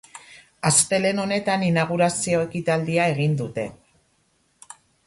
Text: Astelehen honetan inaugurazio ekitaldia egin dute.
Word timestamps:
Astelehen 0.69 1.21
honetan 1.25 1.67
inaugurazio 1.67 2.41
ekitaldia 2.49 3.07
egin 3.15 3.39
dute. 3.45 3.71